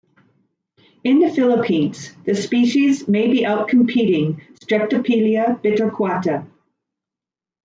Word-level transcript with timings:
In 1.03 1.19
the 1.19 1.29
Philippines, 1.29 2.11
the 2.25 2.33
species 2.33 3.07
may 3.07 3.27
be 3.27 3.43
outcompeting 3.43 4.41
"Streptopelia 4.59 5.61
bitorquata". 5.61 6.47